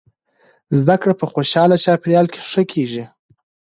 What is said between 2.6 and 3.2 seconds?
کیږي.